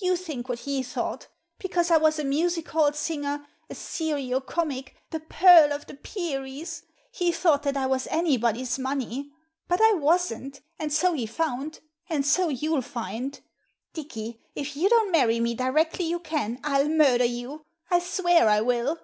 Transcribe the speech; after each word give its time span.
You 0.00 0.16
think 0.16 0.48
what 0.48 0.58
he 0.58 0.82
thought. 0.82 1.28
Because 1.60 1.92
I 1.92 1.98
was 1.98 2.18
a 2.18 2.24
music 2.24 2.66
hall 2.70 2.92
singer— 2.92 3.46
a 3.70 3.76
serio 3.76 4.40
comic— 4.40 4.96
the 5.12 5.20
Pearl 5.20 5.72
of 5.72 5.86
the 5.86 5.94
Peris— 5.94 6.82
^he 7.14 7.32
thought 7.32 7.62
that 7.62 7.76
I 7.76 7.86
was 7.86 8.08
anybody's 8.08 8.76
money. 8.76 9.30
But 9.68 9.80
I 9.80 9.92
wasn't, 9.92 10.62
and 10.80 10.92
so 10.92 11.12
he 11.12 11.26
found— 11.26 11.78
and 12.10 12.26
so 12.26 12.48
you'll 12.48 12.82
find! 12.82 13.38
Dicky, 13.92 14.40
if 14.56 14.74
you 14.76 14.88
don't 14.88 15.12
marry 15.12 15.38
me 15.38 15.54
directly 15.54 16.06
you 16.06 16.18
can, 16.18 16.58
I'll 16.64 16.88
murder 16.88 17.24
you— 17.24 17.64
I 17.88 18.00
swear 18.00 18.48
I 18.48 18.60
will!" 18.60 18.98